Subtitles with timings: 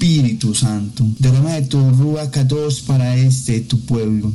[0.00, 1.04] Espíritu Santo.
[1.18, 4.32] Derrama de tu Rúa Kadosh para este tu pueblo,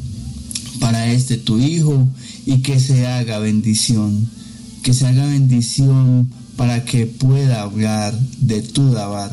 [0.80, 2.08] para este tu Hijo,
[2.46, 4.30] y que se haga bendición.
[4.84, 9.32] Que se haga bendición para que pueda hablar de tu Dabar.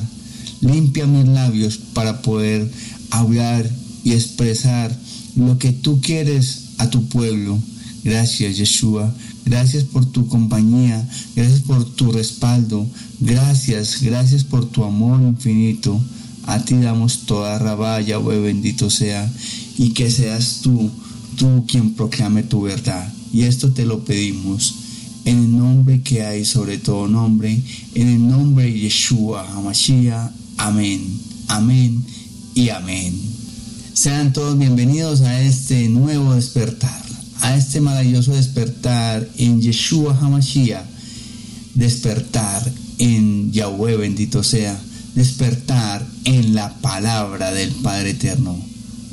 [0.63, 2.67] Limpia mis labios para poder
[3.11, 3.69] hablar
[4.03, 4.91] y expresar
[5.37, 7.59] lo que tú quieres a tu pueblo.
[8.05, 9.15] Gracias, Yeshua.
[9.45, 11.09] Gracias por tu compañía.
[11.35, 12.87] Gracias por tu respaldo.
[13.21, 16.01] Gracias, gracias por tu amor infinito.
[16.45, 19.31] A ti damos toda raballa, Yahweh, bendito sea.
[19.79, 20.91] Y que seas tú,
[21.37, 23.13] tú quien proclame tu verdad.
[23.33, 24.75] Y esto te lo pedimos
[25.25, 27.61] en el nombre que hay sobre todo nombre,
[27.95, 30.31] en el nombre de Yeshua HaMashiach.
[30.59, 31.01] Amén,
[31.49, 32.05] amén
[32.55, 33.15] y amén.
[33.95, 36.22] Sean todos bienvenidos a este nuevo
[37.57, 40.85] este maravilloso despertar en Yeshua HaMashiach,
[41.75, 44.79] despertar en Yahweh bendito sea,
[45.15, 48.57] despertar en la palabra del Padre Eterno.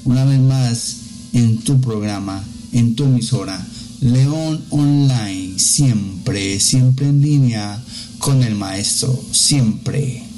[0.06, 0.96] Una vez más
[1.34, 3.66] en tu programa, en tu emisora,
[4.02, 7.84] León Online, siempre, siempre en línea
[8.20, 10.29] con el Maestro, siempre.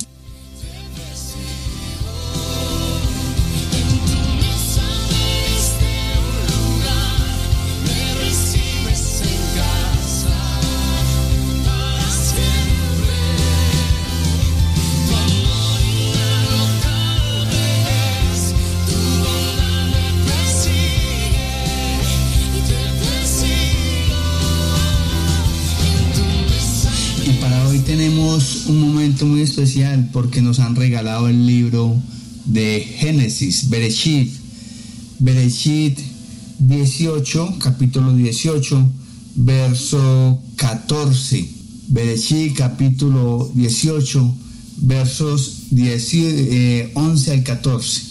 [28.68, 32.02] Un momento muy especial porque nos han regalado el libro
[32.46, 34.32] de Génesis, Bereshit,
[35.20, 36.00] Bereshit
[36.60, 38.90] 18, capítulo 18,
[39.36, 41.46] verso 14.
[41.90, 44.36] Bereshit capítulo 18,
[44.78, 48.02] versos 10, 11 eh, al 14.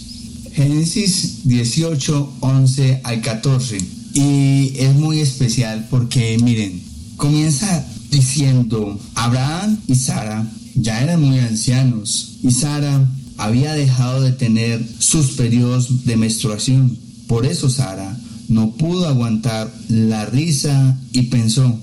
[0.53, 3.77] Génesis 18, 11 al 14.
[4.13, 6.81] Y es muy especial porque miren,
[7.17, 10.45] comienza diciendo, Abraham y Sara
[10.75, 16.97] ya eran muy ancianos y Sara había dejado de tener sus periodos de menstruación.
[17.27, 18.15] Por eso Sara
[18.49, 21.79] no pudo aguantar la risa y pensó,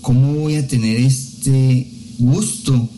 [0.00, 1.88] ¿cómo voy a tener este
[2.18, 2.88] gusto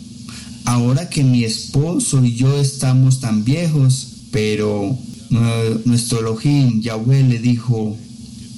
[0.65, 4.09] ahora que mi esposo y yo estamos tan viejos?
[4.31, 4.97] Pero
[5.85, 7.97] nuestro Elohim, Yahweh, le dijo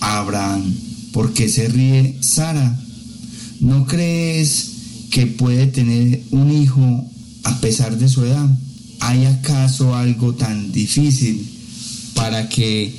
[0.01, 0.75] Abraham,
[1.13, 2.79] ¿por qué se ríe Sara?
[3.61, 4.71] ¿No crees
[5.11, 7.05] que puede tener un hijo
[7.45, 8.49] a pesar de su edad?
[9.01, 11.47] ¿Hay acaso algo tan difícil
[12.15, 12.95] para que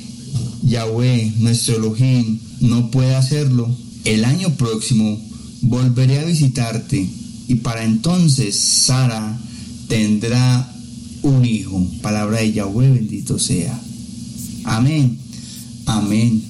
[0.62, 3.74] Yahweh, nuestro Elohim, no pueda hacerlo?
[4.04, 5.20] El año próximo
[5.62, 7.06] volveré a visitarte
[7.48, 9.38] y para entonces Sara
[9.88, 10.72] tendrá
[11.22, 11.86] un hijo.
[12.02, 13.78] Palabra de Yahweh, bendito sea.
[14.64, 15.18] Amén.
[15.86, 16.42] Amén.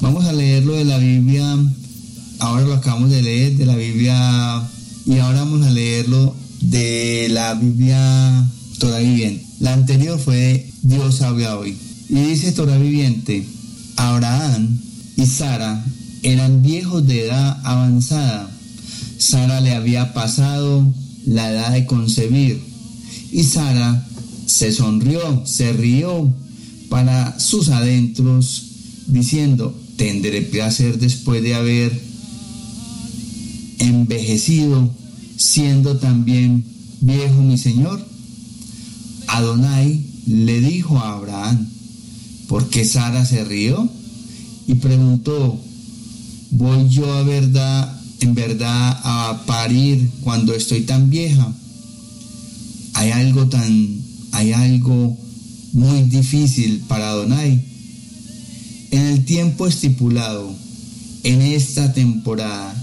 [0.00, 1.56] Vamos a leerlo de la Biblia
[2.40, 4.62] ahora lo acabamos de leer de la Biblia
[5.06, 8.44] y ahora vamos a leerlo de la Biblia
[8.78, 9.46] Torah Viviente.
[9.60, 11.76] La anterior fue Dios habla hoy.
[12.08, 13.46] Y dice Torah Viviente,
[13.96, 14.78] Abraham
[15.16, 15.84] y Sara
[16.22, 18.50] eran viejos de edad avanzada.
[19.18, 20.92] Sara le había pasado
[21.26, 22.60] la edad de concebir.
[23.30, 24.06] Y Sara
[24.46, 26.32] se sonrió, se rió
[26.88, 28.64] para sus adentros,
[29.06, 32.09] diciendo, tendré placer después de haber
[33.80, 34.88] envejecido,
[35.36, 36.64] siendo también
[37.00, 38.06] viejo mi señor?
[39.26, 41.66] Adonai le dijo a Abraham,
[42.46, 43.88] ¿por qué Sara se rió?
[44.66, 45.58] Y preguntó,
[46.50, 51.52] ¿voy yo a verdad, en verdad a parir cuando estoy tan vieja?
[52.94, 54.00] Hay algo tan,
[54.32, 55.16] hay algo
[55.72, 57.64] muy difícil para Adonai.
[58.90, 60.52] En el tiempo estipulado,
[61.22, 62.74] en esta temporada,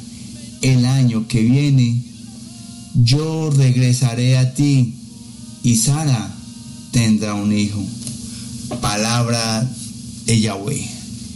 [0.61, 2.03] el año que viene,
[3.03, 4.93] yo regresaré a ti
[5.63, 6.33] y Sara
[6.91, 7.83] tendrá un hijo.
[8.81, 9.69] Palabra
[10.25, 10.87] de Yahweh.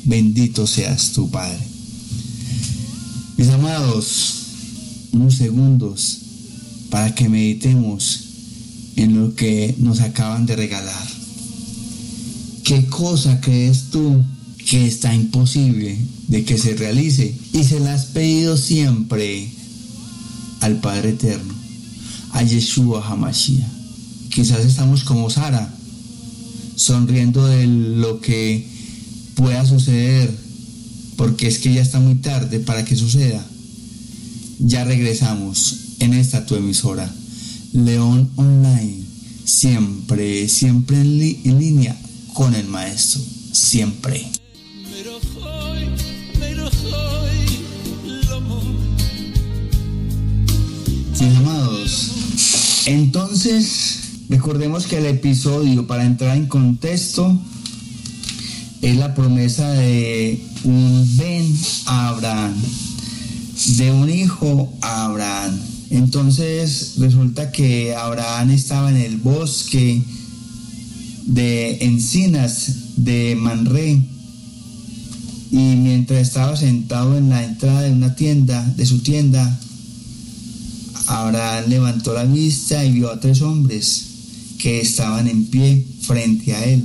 [0.03, 1.59] Bendito seas tu Padre.
[3.37, 4.33] Mis amados,
[5.11, 6.17] unos segundos
[6.89, 8.21] para que meditemos
[8.95, 11.07] en lo que nos acaban de regalar.
[12.63, 14.23] ¿Qué cosa crees tú
[14.71, 15.97] que está imposible
[16.29, 19.49] de que se realice y se la has pedido siempre
[20.61, 21.53] al Padre Eterno,
[22.31, 23.67] a Yeshua Hamashiach.
[24.29, 25.75] Quizás estamos como Sara,
[26.77, 28.65] sonriendo de lo que
[29.35, 30.33] pueda suceder,
[31.17, 33.45] porque es que ya está muy tarde para que suceda.
[34.59, 37.13] Ya regresamos en esta tu emisora,
[37.73, 39.03] León Online,
[39.43, 42.01] siempre, siempre en, línea
[42.33, 43.19] con el Maestro,
[43.51, 44.31] siempre.
[51.19, 52.11] Mis amados,
[52.85, 53.99] entonces
[54.29, 57.35] recordemos que el episodio, para entrar en contexto,
[58.83, 61.51] es la promesa de un ven
[61.87, 62.53] a Abraham,
[63.77, 65.59] de un hijo a Abraham.
[65.89, 70.03] Entonces resulta que Abraham estaba en el bosque
[71.25, 73.99] de encinas de Manré
[75.51, 79.59] y mientras estaba sentado en la entrada de una tienda, de su tienda,
[81.07, 84.05] Abraham levantó la vista y vio a tres hombres
[84.59, 86.83] que estaban en pie frente a él.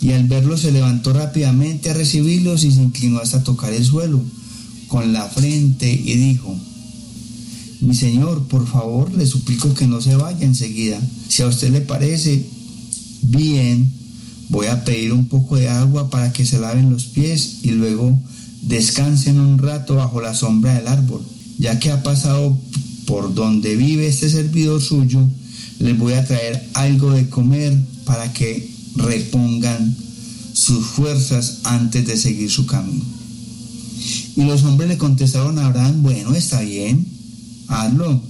[0.00, 4.20] Y al verlos se levantó rápidamente a recibirlos y se inclinó hasta tocar el suelo
[4.88, 6.56] con la frente y dijo,
[7.80, 11.00] mi señor, por favor, le suplico que no se vaya enseguida.
[11.28, 12.44] Si a usted le parece
[13.22, 13.92] bien,
[14.48, 18.18] voy a pedir un poco de agua para que se laven los pies y luego
[18.62, 21.22] descansen un rato bajo la sombra del árbol.
[21.58, 22.56] Ya que ha pasado
[23.06, 25.20] por donde vive este servidor suyo,
[25.78, 29.96] les voy a traer algo de comer para que repongan
[30.52, 33.04] sus fuerzas antes de seguir su camino.
[34.36, 37.06] Y los hombres le contestaron a Abraham, bueno, está bien,
[37.68, 38.20] hazlo.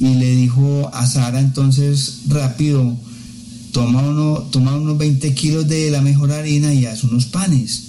[0.00, 2.96] Y le dijo a Sara entonces rápido,
[3.74, 7.82] toma, uno, unos 20 kilos de la mejor harina y haz unos panes.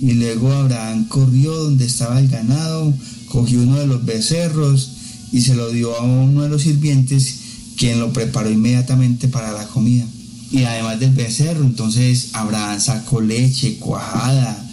[0.00, 2.94] Y luego Abraham corrió donde estaba el ganado,
[3.28, 4.92] cogió uno de los becerros
[5.32, 7.40] y se lo dio a uno de los sirvientes,
[7.76, 10.06] quien lo preparó inmediatamente para la comida.
[10.52, 14.64] Y además del becerro, entonces Abraham sacó leche, cuajada,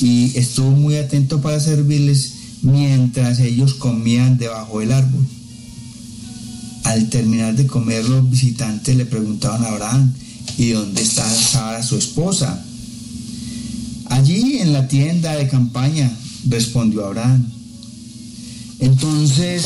[0.00, 5.26] y estuvo muy atento para servirles mientras ellos comían debajo del árbol.
[6.96, 10.14] Al terminar de comer, los visitantes le preguntaban a Abraham,
[10.56, 12.64] ¿y dónde está Sara, su esposa?
[14.06, 16.10] Allí en la tienda de campaña,
[16.48, 17.44] respondió Abraham.
[18.78, 19.64] Entonces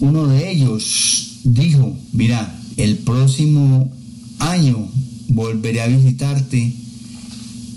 [0.00, 3.92] uno de ellos dijo, mira, el próximo
[4.38, 4.90] año
[5.28, 6.72] volveré a visitarte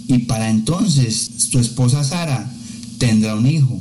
[0.07, 2.49] y para entonces tu esposa Sara
[2.97, 3.77] tendrá un hijo.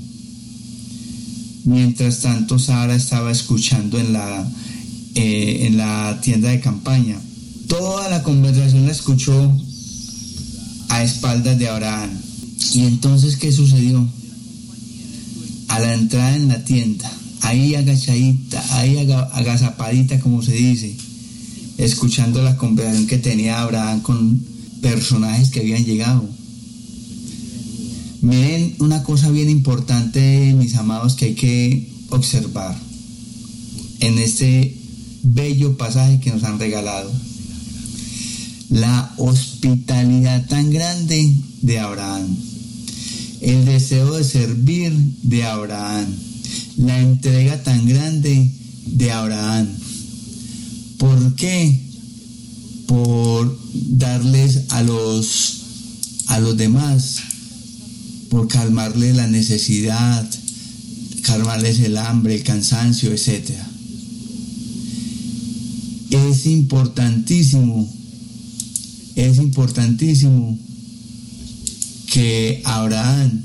[1.67, 4.51] Mientras tanto, Sara estaba escuchando en la,
[5.21, 7.19] eh, en la tienda de campaña.
[7.67, 9.53] Toda la conversación la escuchó
[10.91, 12.09] a espaldas de Abraham.
[12.73, 14.09] Y entonces, ¿qué sucedió?
[15.67, 17.11] A la entrada en la tienda,
[17.41, 20.95] ahí agachadita, ahí agazapadita, como se dice,
[21.79, 24.41] escuchando la conversación que tenía Abraham con
[24.81, 26.29] personajes que habían llegado.
[28.21, 32.79] Miren una cosa bien importante, mis amados, que hay que observar
[33.99, 34.79] en este
[35.23, 37.11] bello pasaje que nos han regalado.
[38.71, 42.37] La hospitalidad tan grande de Abraham,
[43.41, 44.93] el deseo de servir
[45.23, 46.07] de Abraham,
[46.77, 48.51] la entrega tan grande
[48.87, 49.69] de Abraham.
[50.99, 51.81] ¿Por qué?
[52.87, 55.63] Por darles a los,
[56.27, 57.17] a los demás
[58.29, 60.29] por calmarle la necesidad,
[61.23, 63.51] calmarles el hambre, el cansancio, etc.
[66.11, 67.89] Es importantísimo,
[69.15, 70.59] es importantísimo
[72.07, 73.43] que Abraham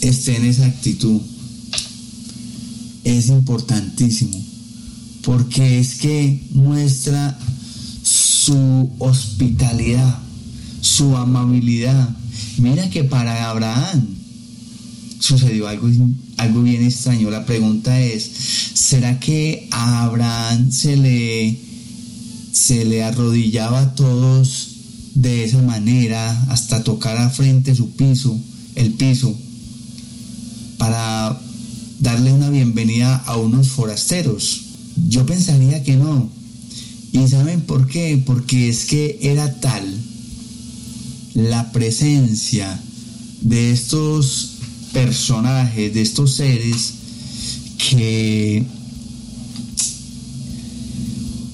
[0.00, 1.20] esté en esa actitud.
[3.04, 4.42] Es importantísimo,
[5.22, 7.38] porque es que muestra
[8.02, 10.18] su hospitalidad,
[10.80, 12.16] su amabilidad,
[12.58, 14.06] Mira que para Abraham
[15.18, 15.88] sucedió algo,
[16.36, 17.30] algo bien extraño.
[17.30, 18.30] La pregunta es,
[18.74, 21.58] ¿será que a Abraham se le,
[22.52, 24.70] se le arrodillaba a todos
[25.14, 28.36] de esa manera hasta tocar a frente su piso,
[28.74, 29.34] el piso,
[30.76, 31.40] para
[32.00, 34.62] darle una bienvenida a unos forasteros?
[35.08, 36.28] Yo pensaría que no.
[37.12, 38.20] ¿Y saben por qué?
[38.26, 39.84] Porque es que era tal
[41.34, 42.80] la presencia
[43.40, 44.50] de estos
[44.92, 46.94] personajes, de estos seres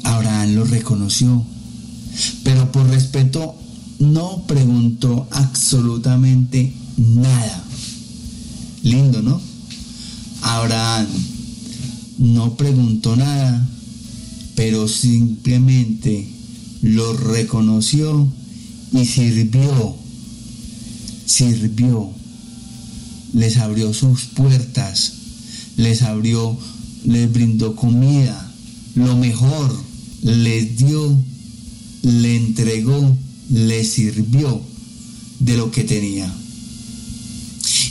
[0.04, 1.44] Abraham los reconoció,
[2.42, 3.54] pero por respeto
[3.98, 7.64] no preguntó absolutamente nada.
[8.82, 9.40] Lindo, ¿no?
[10.42, 11.06] Abraham
[12.18, 13.68] no preguntó nada,
[14.54, 16.26] pero simplemente
[16.82, 18.32] lo reconoció
[18.92, 19.96] y sirvió,
[21.26, 22.10] sirvió,
[23.34, 25.12] les abrió sus puertas,
[25.80, 26.56] les abrió,
[27.04, 28.52] les brindó comida,
[28.94, 29.74] lo mejor,
[30.22, 31.18] les dio,
[32.02, 33.16] le entregó,
[33.48, 34.60] le sirvió
[35.38, 36.32] de lo que tenía.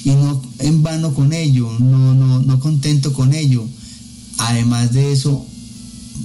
[0.04, 3.68] Y no en vano con ello, no, no, no contento con ello.
[4.38, 5.46] Además de eso,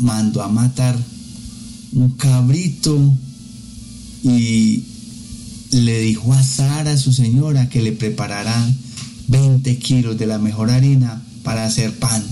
[0.01, 0.99] mandó a matar
[1.93, 2.97] un cabrito
[4.23, 4.83] y
[5.71, 8.55] le dijo a Sara, su señora, que le preparara
[9.29, 12.25] 20 kilos de la mejor harina para hacer pan,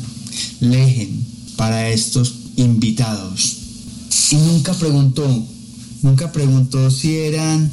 [0.61, 1.25] lejen
[1.57, 3.59] para estos invitados.
[4.33, 5.47] Y nunca preguntó,
[6.03, 7.71] nunca preguntó si eran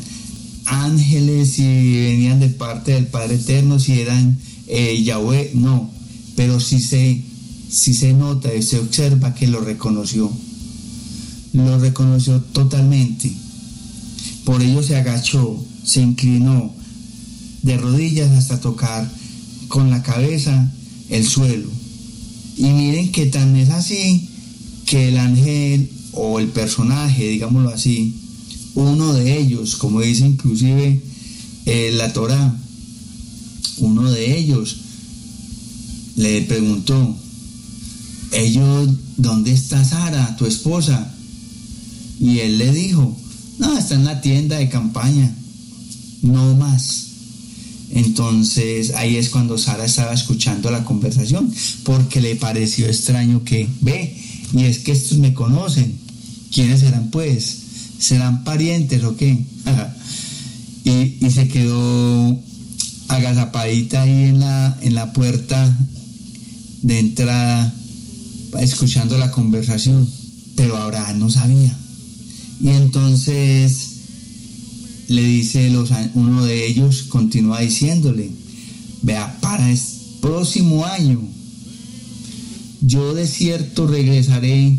[0.66, 5.90] ángeles, si venían de parte del Padre Eterno, si eran eh, Yahweh, no,
[6.36, 7.24] pero sí se,
[7.70, 10.32] sí se nota y se observa que lo reconoció,
[11.54, 13.32] lo reconoció totalmente.
[14.44, 16.74] Por ello se agachó, se inclinó
[17.62, 19.10] de rodillas hasta tocar
[19.68, 20.72] con la cabeza
[21.10, 21.70] el suelo.
[22.58, 24.28] Y miren que tan es así
[24.86, 28.16] que el ángel o el personaje, digámoslo así,
[28.76, 31.02] uno de ellos, como dice inclusive
[31.66, 32.56] eh, la Torah,
[33.78, 34.78] uno de ellos
[36.16, 37.16] le preguntó,
[38.32, 41.14] ellos, ¿dónde está Sara, tu esposa?
[42.20, 43.18] Y él le dijo,
[43.58, 45.34] no, está en la tienda de campaña,
[46.22, 47.09] no más.
[47.92, 51.52] Entonces ahí es cuando Sara estaba escuchando la conversación,
[51.84, 54.16] porque le pareció extraño que, ve,
[54.54, 55.98] y es que estos me conocen.
[56.52, 57.58] ¿Quiénes serán pues?
[58.00, 59.44] ¿Serán parientes o qué?
[60.86, 62.40] y, y, se quedó
[63.08, 65.78] agazapadita ahí en la, en la puerta
[66.82, 67.74] de entrada,
[68.60, 70.08] escuchando la conversación.
[70.56, 71.76] Pero Abraham no sabía.
[72.62, 73.89] Y entonces
[75.10, 78.30] le dice los, uno de ellos, continúa diciéndole,
[79.02, 79.80] vea, para el
[80.22, 81.20] próximo año,
[82.82, 84.78] yo de cierto regresaré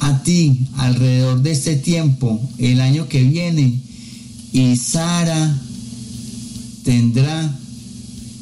[0.00, 3.80] a ti alrededor de este tiempo, el año que viene,
[4.52, 5.60] y Sara
[6.82, 7.56] tendrá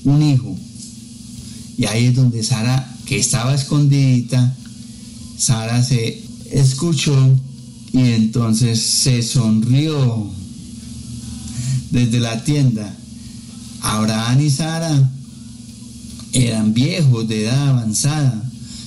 [0.05, 0.57] un hijo.
[1.77, 4.57] Y ahí es donde Sara, que estaba escondidita,
[5.37, 7.15] Sara se escuchó
[7.93, 10.31] y entonces se sonrió
[11.91, 12.95] desde la tienda.
[13.83, 15.11] Abraham y Sara
[16.33, 18.43] eran viejos de edad avanzada.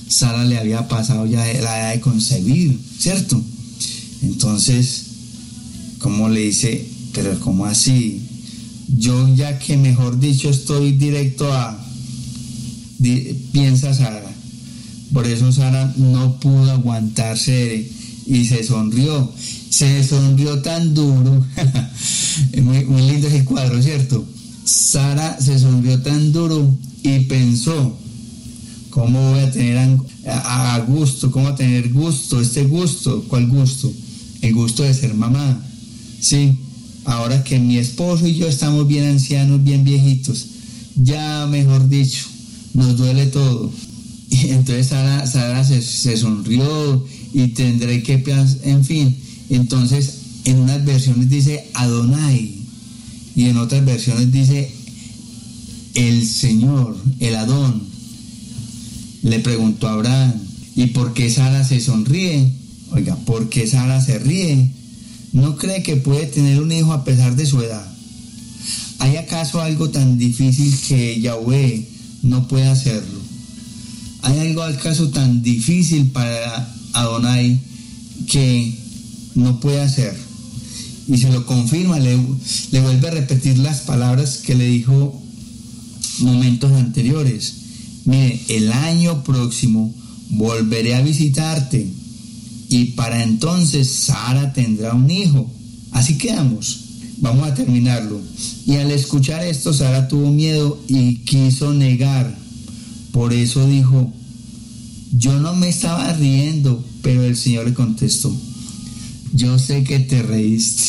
[0.08, 3.40] Sara le había pasado ya la edad de concebir, ¿cierto?
[4.22, 5.04] Entonces,
[5.98, 8.20] como le dice, pero ¿cómo así?
[8.98, 11.78] Yo ya que mejor dicho estoy directo a,
[13.52, 14.22] piensa Sara.
[15.12, 17.90] Por eso Sara no pudo aguantarse
[18.30, 19.30] y se sonrió.
[19.70, 21.44] Se sonrió tan duro
[22.62, 24.24] muy, muy lindo ese cuadro, ¿cierto?
[24.64, 27.96] Sara se sonrió tan duro y pensó,
[28.90, 29.78] ¿cómo voy a tener
[30.26, 31.30] a, gusto?
[31.30, 32.40] ¿Cómo a tener gusto?
[32.40, 33.92] Este gusto, ¿cuál gusto?
[34.42, 35.60] El gusto de ser mamá.
[36.20, 36.56] Sí,
[37.04, 40.46] ahora que mi esposo y yo estamos bien ancianos, bien viejitos,
[40.96, 42.26] ya mejor dicho,
[42.74, 43.72] nos duele todo.
[44.32, 48.22] Y entonces Sara, Sara se, se sonrió y tendré que,
[48.64, 49.16] en fin,
[49.48, 52.54] entonces en unas versiones dice Adonai
[53.36, 54.70] y en otras versiones dice
[55.94, 57.82] el Señor, el Adón.
[59.22, 60.32] Le preguntó a Abraham,
[60.76, 62.50] ¿y por qué Sara se sonríe?
[62.92, 64.70] Oiga, ¿por qué Sara se ríe?
[65.32, 67.86] ¿No cree que puede tener un hijo a pesar de su edad?
[68.98, 71.86] ¿Hay acaso algo tan difícil que Yahweh
[72.22, 73.20] no puede hacerlo?
[74.22, 77.60] ¿Hay algo acaso tan difícil para Adonai
[78.26, 78.74] que
[79.34, 80.30] no puede hacer?
[81.10, 85.20] y se lo confirma, le, vuelve a repetir las palabras que le dijo
[86.20, 87.54] momentos anteriores.
[88.04, 89.92] Mire, el año próximo
[90.28, 91.84] volveré a visitarte
[92.68, 95.50] y para entonces Sara tendrá un hijo.
[95.90, 96.78] Así quedamos.
[97.18, 98.20] Vamos a terminarlo.
[98.64, 102.32] Y al escuchar esto, Sara tuvo miedo y quiso negar.
[103.10, 104.12] Por eso dijo,
[105.20, 108.34] yo no me estaba riendo, pero el Señor le contestó,
[109.34, 110.82] yo sé que te reíste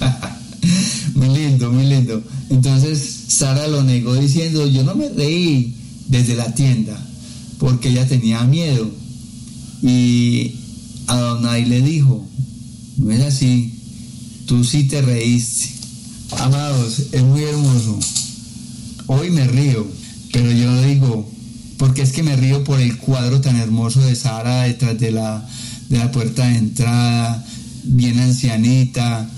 [1.14, 2.22] muy lindo, muy lindo.
[2.48, 5.74] Entonces Sara lo negó diciendo, yo no me reí
[6.08, 6.98] desde la tienda,
[7.58, 8.90] porque ella tenía miedo.
[9.82, 10.52] Y
[11.06, 12.26] Adonai le dijo,
[12.96, 13.74] no es así,
[14.46, 15.68] tú sí te reíste.
[16.38, 18.00] Amados, es muy hermoso.
[19.08, 19.86] Hoy me río,
[20.32, 21.30] pero yo digo,
[21.78, 25.46] porque es que me río por el cuadro tan hermoso de Sara detrás de la,
[25.88, 27.44] de la puerta de entrada,
[27.84, 29.28] bien ancianita,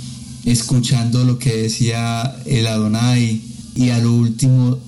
[0.45, 3.41] escuchando lo que decía el Adonai
[3.75, 4.79] y a lo último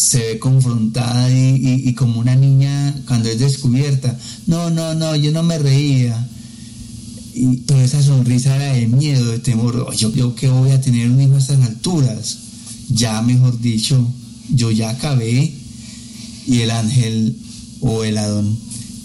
[0.00, 4.18] se ve confrontada y, como una niña cuando es descubierta.
[4.46, 6.26] No, no, no, yo no me reía.
[7.34, 9.94] Y, pero esa sonrisa era de miedo, de temor.
[9.94, 12.38] Yo creo que voy a tener un hijo a estas alturas.
[12.88, 14.08] Ya, mejor dicho,
[14.48, 15.52] yo ya acabé.
[16.46, 17.36] Y el ángel
[17.80, 18.58] o el Adón,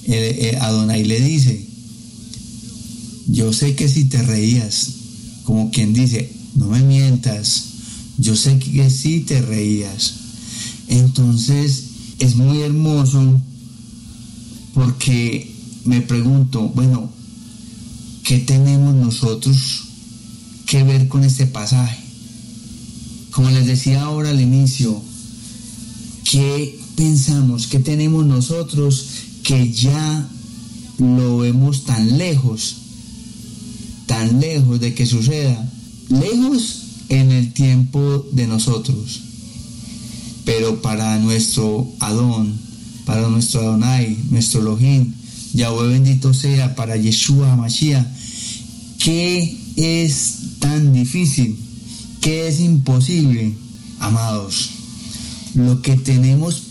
[0.05, 1.65] el, Adonai le dice,
[3.27, 4.89] yo sé que si te reías,
[5.43, 7.65] como quien dice, no me mientas,
[8.17, 10.13] yo sé que sí te reías.
[10.87, 11.83] Entonces
[12.19, 13.41] es muy hermoso
[14.73, 15.53] porque
[15.85, 17.09] me pregunto, bueno,
[18.23, 19.83] ¿qué tenemos nosotros
[20.65, 22.03] que ver con este pasaje?
[23.31, 25.01] Como les decía ahora al inicio,
[26.29, 29.05] ¿qué pensamos, qué tenemos nosotros
[29.43, 30.29] que ya
[30.97, 32.77] lo vemos tan lejos,
[34.05, 35.71] tan lejos de que suceda?
[36.09, 39.21] Lejos en el tiempo de nosotros.
[40.45, 42.53] Pero para nuestro Adón,
[43.05, 45.13] para nuestro Adonai, nuestro Elohim,
[45.53, 48.05] Yahweh bendito sea, para Yeshua Mashiach,
[48.99, 51.57] ¿qué es tan difícil?
[52.21, 53.53] ¿Qué es imposible?
[53.99, 54.69] Amados,
[55.53, 56.63] lo que tenemos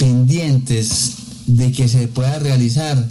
[0.00, 1.12] pendientes
[1.46, 3.08] de que se pueda realizar,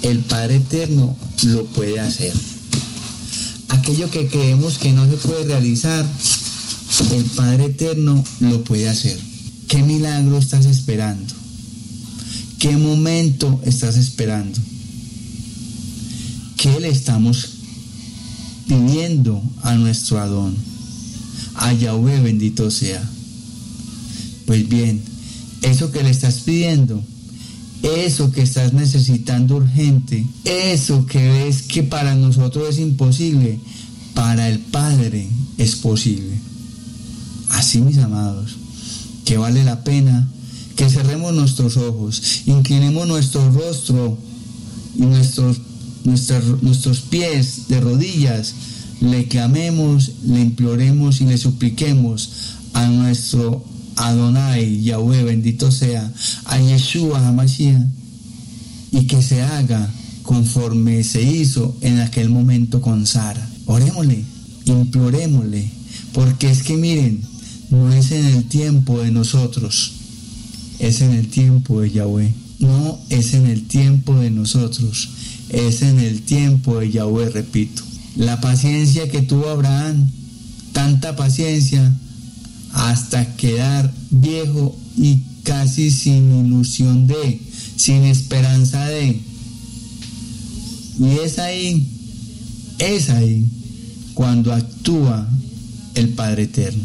[0.00, 2.32] el Padre Eterno lo puede hacer
[3.82, 6.06] aquello que creemos que no se puede realizar,
[7.10, 9.18] el Padre Eterno lo puede hacer.
[9.66, 11.34] ¿Qué milagro estás esperando?
[12.60, 14.56] ¿Qué momento estás esperando?
[16.56, 17.48] ¿Qué le estamos
[18.68, 20.54] pidiendo a nuestro Adón?
[21.56, 23.02] A Yahweh bendito sea.
[24.46, 25.02] Pues bien,
[25.62, 27.02] eso que le estás pidiendo,
[27.82, 33.58] eso que estás necesitando urgente, eso que ves que para nosotros es imposible,
[34.14, 35.28] para el Padre
[35.58, 36.38] es posible.
[37.50, 38.56] Así, mis amados,
[39.24, 40.28] que vale la pena
[40.76, 44.18] que cerremos nuestros ojos, inclinemos nuestro rostro
[44.96, 45.60] y nuestros,
[46.04, 48.54] nuestros pies de rodillas,
[49.00, 52.30] le clamemos, le imploremos y le supliquemos
[52.72, 53.64] a nuestro
[53.96, 56.12] Adonai, Yahweh, bendito sea,
[56.44, 57.86] a Yeshua HaMashiach,
[58.92, 59.88] y que se haga
[60.22, 63.48] conforme se hizo en aquel momento con Sara.
[63.66, 64.24] Orémosle,
[64.64, 65.70] implorémosle,
[66.12, 67.22] porque es que miren,
[67.70, 69.92] no es en el tiempo de nosotros,
[70.78, 72.34] es en el tiempo de Yahweh.
[72.62, 75.08] No es en el tiempo de nosotros,
[75.48, 77.82] es en el tiempo de Yahweh, repito.
[78.14, 80.08] La paciencia que tuvo Abraham,
[80.72, 81.92] tanta paciencia,
[82.72, 87.40] hasta quedar viejo y casi sin ilusión de,
[87.76, 89.20] sin esperanza de.
[90.98, 91.86] Y es ahí,
[92.78, 93.44] es ahí
[94.14, 95.28] cuando actúa
[95.94, 96.84] el Padre Eterno.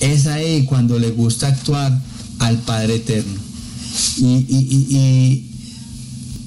[0.00, 1.98] Es ahí cuando le gusta actuar
[2.40, 3.40] al Padre Eterno.
[4.18, 5.50] Y,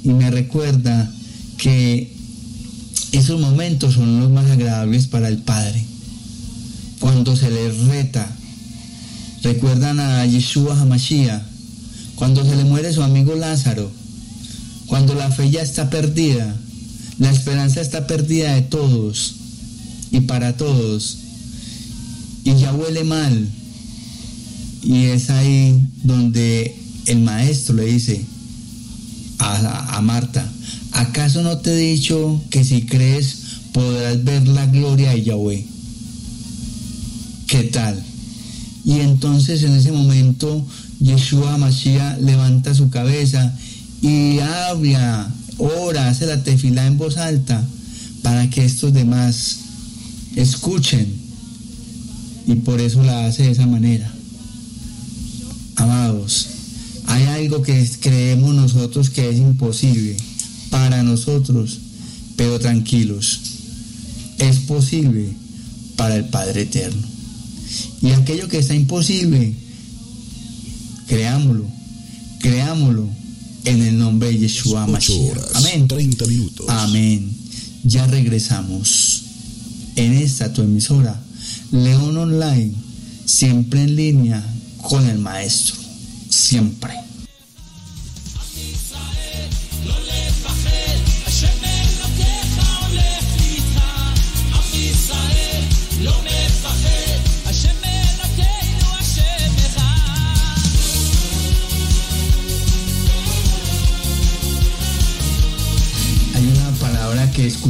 [0.04, 1.12] me recuerda
[1.58, 2.14] que
[3.12, 5.84] esos momentos son los más agradables para el Padre.
[7.00, 8.37] Cuando se le reta
[9.44, 11.42] Recuerdan a Yeshua Hamashiach,
[12.16, 13.92] cuando se le muere su amigo Lázaro,
[14.88, 16.56] cuando la fe ya está perdida,
[17.20, 19.36] la esperanza está perdida de todos
[20.12, 21.18] y para todos,
[22.44, 23.48] y ya huele mal.
[24.84, 28.24] Y es ahí donde el maestro le dice
[29.40, 30.50] a, a Marta,
[30.94, 33.38] ¿acaso no te he dicho que si crees
[33.74, 35.66] podrás ver la gloria de Yahweh?
[37.48, 38.04] ¿Qué tal?
[38.88, 40.66] Y entonces en ese momento
[41.02, 43.54] Yeshua Mashiach levanta su cabeza
[44.02, 47.62] y habla, ora, hace la tefilá en voz alta
[48.22, 49.58] para que estos demás
[50.38, 51.06] escuchen.
[52.48, 54.10] Y por eso la hace de esa manera.
[55.76, 56.48] Amados,
[57.08, 60.16] hay algo que creemos nosotros que es imposible
[60.70, 61.80] para nosotros,
[62.38, 63.42] pero tranquilos,
[64.38, 65.28] es posible
[65.98, 67.17] para el Padre Eterno.
[68.02, 69.54] Y aquello que está imposible,
[71.08, 71.66] creámoslo,
[72.40, 73.08] creámoslo
[73.66, 75.38] en el nombre de Yeshua Mashiach.
[75.56, 75.88] Amén.
[75.88, 76.66] 30 minutos.
[76.70, 77.30] Amén.
[77.84, 79.24] Ya regresamos
[79.96, 81.20] en esta tu emisora,
[81.72, 82.72] León Online,
[83.26, 84.44] siempre en línea
[84.82, 85.76] con el Maestro.
[86.30, 87.07] Siempre.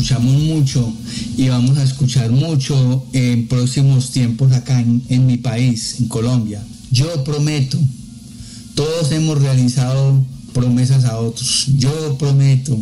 [0.08, 0.94] Escuchamos mucho
[1.36, 6.64] y vamos a escuchar mucho en próximos tiempos acá en, mi país, en Colombia.
[6.92, 7.78] Yo prometo.
[8.74, 11.66] Todos hemos realizado promesas a otros.
[11.76, 12.80] Yo prometo.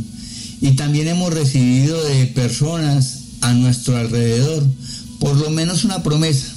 [0.62, 4.64] Y también hemos recibido de personas a nuestro alrededor
[5.20, 6.54] por lo menos una promesa.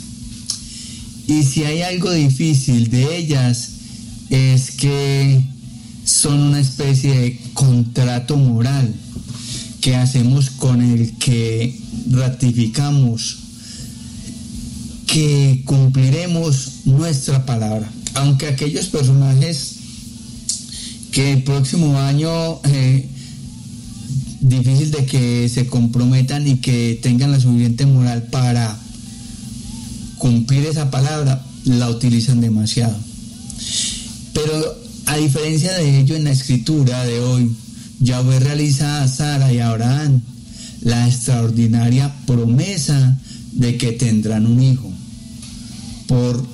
[1.29, 3.71] Y si hay algo difícil de ellas
[4.29, 5.43] es que
[6.05, 8.95] son una especie de contrato moral
[9.81, 11.79] que hacemos con el que
[12.11, 13.39] ratificamos
[15.07, 17.91] que cumpliremos nuestra palabra.
[18.15, 19.77] Aunque aquellos personajes
[21.13, 23.09] que el próximo año eh,
[24.41, 28.79] difícil de que se comprometan y que tengan la suficiente moral para
[30.19, 32.97] cumplir esa palabra, la utilizan demasiado.
[34.33, 37.51] Pero a diferencia de ello en la escritura de hoy,
[38.01, 40.21] Yahweh realiza a Sara y a Abraham
[40.83, 43.19] la extraordinaria promesa
[43.53, 44.93] de que tendrán un hijo
[46.07, 46.47] por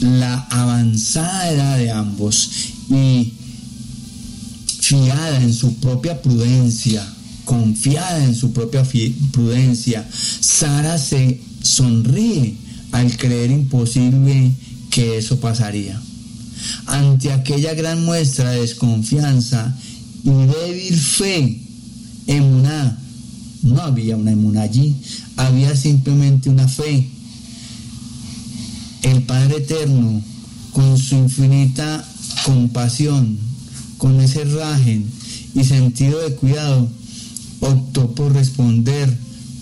[0.00, 2.50] la avanzada edad de ambos
[2.90, 3.32] y
[4.80, 7.06] fiada en su propia prudencia,
[7.44, 8.84] confiada en su propia
[9.30, 12.56] prudencia, Sara se sonríe
[12.92, 14.52] al creer imposible
[14.90, 16.00] que eso pasaría.
[16.86, 19.76] Ante aquella gran muestra de desconfianza
[20.24, 21.60] débil fe,
[22.26, 22.98] emuná,
[23.62, 24.94] no había una emuná allí,
[25.36, 27.08] había simplemente una fe.
[29.02, 30.22] El Padre Eterno,
[30.72, 32.06] con su infinita
[32.44, 33.38] compasión,
[33.98, 35.04] con ese rajen
[35.54, 36.88] y sentido de cuidado,
[37.60, 39.14] optó por responder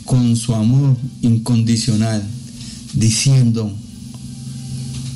[0.05, 2.23] con su amor incondicional,
[2.95, 3.73] diciendo,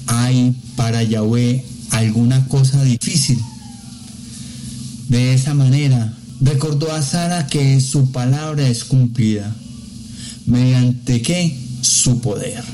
[0.07, 3.39] hay para Yahweh alguna cosa difícil.
[5.13, 9.55] De esa manera, recordó a Sara que su palabra es cumplida,
[10.47, 12.65] mediante que su poder.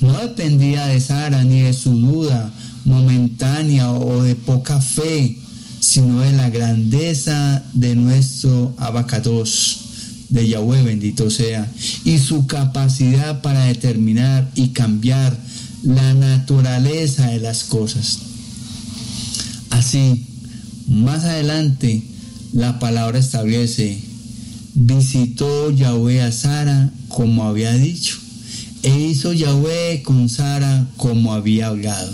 [0.00, 2.52] No dependía de Sara ni de su duda
[2.84, 5.38] momentánea o de poca fe
[5.78, 9.78] sino de la grandeza de nuestro abacados,
[10.28, 11.70] de Yahweh bendito sea,
[12.04, 15.38] y su capacidad para determinar y cambiar
[15.84, 18.18] la naturaleza de las cosas.
[19.70, 20.26] Así,
[20.90, 22.02] más adelante,
[22.52, 23.98] la palabra establece,
[24.74, 28.18] visitó Yahweh a Sara como había dicho,
[28.82, 32.12] e hizo Yahweh con Sara como había hablado.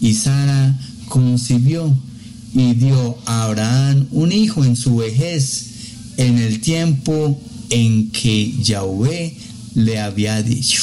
[0.00, 0.78] Y Sara
[1.08, 1.96] concibió
[2.52, 5.66] y dio a Abraham un hijo en su vejez,
[6.18, 9.36] en el tiempo en que Yahweh
[9.74, 10.82] le había dicho.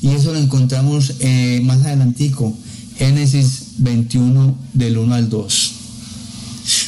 [0.00, 2.56] Y eso lo encontramos eh, más adelantico,
[2.96, 5.61] Génesis 21 del 1 al 2.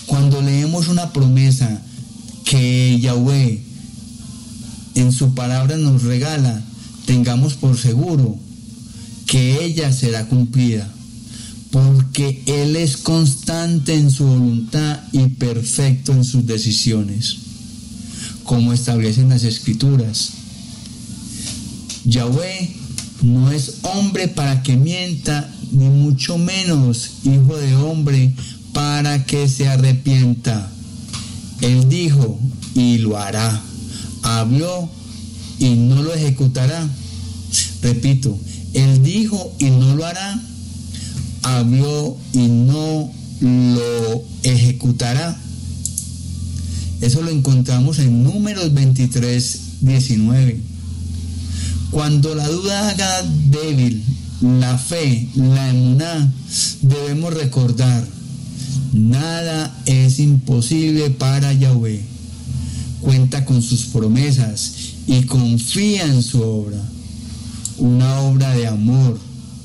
[0.06, 1.80] Cuando leemos una promesa
[2.44, 3.62] que Yahweh
[4.94, 6.62] en su palabra nos regala,
[7.06, 8.38] tengamos por seguro
[9.26, 10.88] que ella será cumplida
[11.74, 17.38] porque Él es constante en su voluntad y perfecto en sus decisiones,
[18.44, 20.30] como establecen las escrituras.
[22.04, 22.76] Yahweh
[23.22, 28.32] no es hombre para que mienta, ni mucho menos hijo de hombre
[28.74, 30.70] para que se arrepienta.
[31.62, 32.38] Él dijo
[32.74, 33.62] y lo hará.
[34.22, 34.90] Habló
[35.58, 36.87] y no lo ejecutará.
[37.80, 38.38] Repito,
[38.74, 40.42] él dijo y no lo hará
[41.44, 43.10] habló y no
[43.40, 45.38] lo ejecutará.
[47.00, 50.60] Eso lo encontramos en números 23, 19.
[51.90, 54.02] Cuando la duda haga débil
[54.40, 56.32] la fe, la emuná,
[56.82, 58.06] debemos recordar,
[58.94, 62.00] nada es imposible para Yahweh.
[63.00, 64.72] Cuenta con sus promesas
[65.07, 66.80] y confía en su obra.
[67.78, 69.18] Una obra de amor,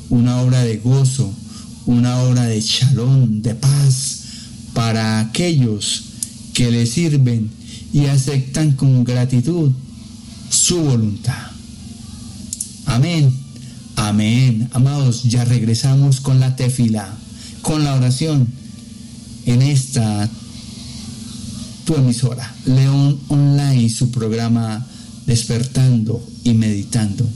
[0.10, 1.32] una obra de gozo,
[1.86, 4.20] una obra de shalom, de paz,
[4.74, 6.04] para aquellos
[6.54, 7.50] que le sirven
[7.94, 9.72] y aceptan con gratitud
[10.50, 11.52] su voluntad.
[12.86, 13.32] Amén,
[13.96, 14.70] amén.
[14.74, 17.14] Amados, ya regresamos con la tefila,
[17.62, 18.59] con la oración
[19.50, 20.30] en esta
[21.84, 24.86] tu emisora, León Online, su programa
[25.26, 27.28] despertando y meditando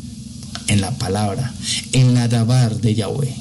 [0.68, 1.52] en la palabra,
[1.92, 3.36] en la Dabar de Yahweh.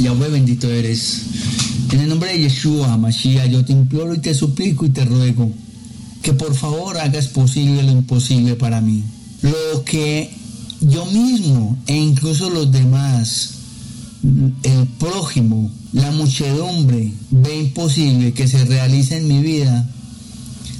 [0.00, 1.22] Yahweh bendito eres.
[1.92, 5.52] En el nombre de Yeshua, Mashiach, yo te imploro y te suplico y te ruego
[6.22, 9.04] que por favor hagas posible lo imposible para mí.
[9.42, 10.30] Lo que
[10.80, 13.50] yo mismo e incluso los demás
[14.62, 19.86] el prójimo, la muchedumbre ve imposible que se realice en mi vida,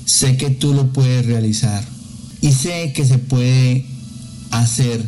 [0.06, 1.84] sé que tú lo puedes realizar
[2.40, 3.84] y sé que se puede
[4.50, 5.04] hacer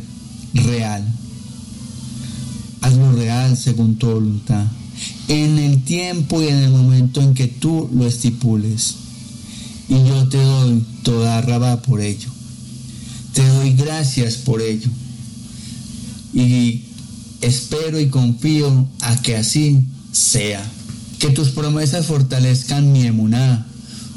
[0.52, 1.02] real.
[2.82, 4.66] Hazlo real según tu voluntad,
[5.28, 8.96] en el tiempo y en el momento en que tú lo estipules.
[9.88, 12.28] Y yo te doy toda raba por ello.
[13.32, 14.88] Te doy gracias por ello.
[16.32, 16.84] Y
[17.40, 19.80] espero y confío a que así
[20.12, 20.64] sea.
[21.18, 23.66] Que tus promesas fortalezcan mi emuná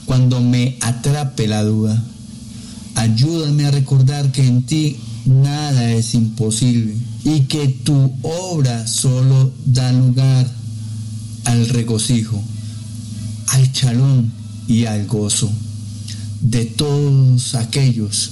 [0.06, 2.04] cuando me atrape la duda.
[2.96, 9.92] Ayúdame a recordar que en ti nada es imposible y que tu obra solo da
[9.92, 10.50] lugar
[11.48, 12.44] al regocijo,
[13.48, 14.32] al chalón
[14.68, 15.50] y al gozo
[16.42, 18.32] de todos aquellos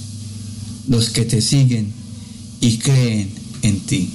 [0.86, 1.92] los que te siguen
[2.60, 3.30] y creen
[3.62, 4.10] en ti.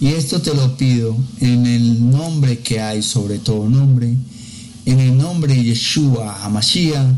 [0.00, 4.12] Y esto te lo pido en el nombre que hay sobre todo nombre,
[4.84, 7.14] en el nombre de Yeshua Hamashiach.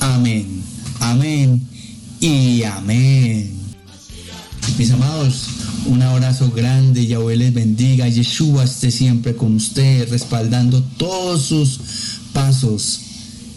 [0.00, 0.62] Amén,
[0.98, 1.62] amén
[2.20, 3.52] y amén.
[4.76, 5.44] Mis amados,
[5.88, 11.80] un abrazo grande, Yahweh les bendiga, Yeshua esté siempre con ustedes, respaldando todos sus
[12.32, 13.00] pasos.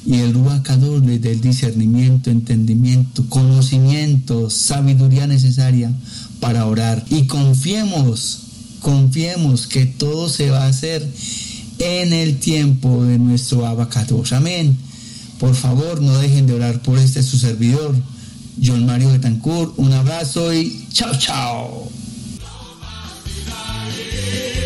[0.06, 5.91] Y el Ruacador les dé el discernimiento, entendimiento, conocimiento, sabiduría necesaria
[6.39, 7.06] para orar.
[7.10, 8.39] Y confiemos
[8.82, 11.08] confiemos que todo se va a hacer
[11.80, 14.34] en el tiempo de nuestro abacados.
[14.34, 14.76] Amén.
[15.39, 17.96] Por favor, no dejen de orar por este su servidor,
[18.63, 19.74] John Mario Betancourt.
[19.78, 22.01] Un abrazo y chao, chao.
[24.32, 24.61] Yeah.